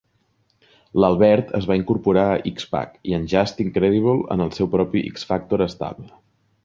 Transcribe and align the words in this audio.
L'Albert 1.03 1.51
es 1.59 1.67
va 1.71 1.77
incorporar 1.81 2.23
a 2.29 2.39
X-Pac 2.53 2.95
i 3.11 3.15
en 3.19 3.27
Justin 3.35 3.69
Credible 3.79 4.17
en 4.37 4.45
el 4.47 4.51
seu 4.57 4.71
propi 4.77 5.05
X-Factor 5.13 5.65
estable. 5.71 6.11